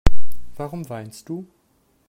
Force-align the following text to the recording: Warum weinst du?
Warum 0.55 0.89
weinst 0.89 1.27
du? 1.29 1.45